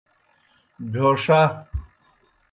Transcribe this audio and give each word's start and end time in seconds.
بہیو 0.91 1.09
ݜہ۔ 1.23 1.41